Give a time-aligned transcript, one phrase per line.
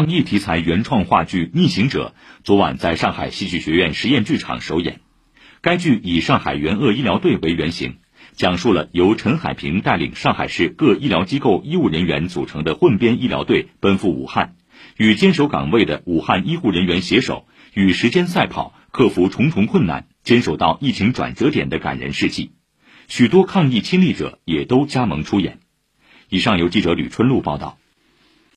[0.00, 5.00] 抗疫题材原创话剧逆行者昨晚在上海戏剧学院实验剧场首演。
[5.60, 7.98] 该剧以上海援鄂医疗队为原型，
[8.32, 14.54] 讲述了由陈海平带领上海市各医疗机构医务人员组成的混编医疗队奔赴武汉，
[14.96, 22.52] 与坚守岗位的武汉医护人员携手，与时间赛跑，克服重重困难，坚守到疫情转折点的感人事迹。
[23.06, 25.58] 许多抗疫亲历者也都加盟出演。
[26.30, 27.76] 以上由记者吕春露报道。